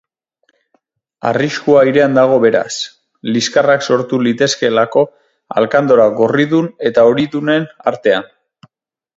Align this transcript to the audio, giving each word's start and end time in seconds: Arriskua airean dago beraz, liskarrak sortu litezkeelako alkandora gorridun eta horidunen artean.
Arriskua 1.31 1.81
airean 1.81 2.17
dago 2.19 2.39
beraz, 2.45 2.71
liskarrak 3.35 3.85
sortu 3.89 4.21
litezkeelako 4.29 5.05
alkandora 5.63 6.11
gorridun 6.23 6.75
eta 6.93 7.09
horidunen 7.13 7.73
artean. 7.95 8.31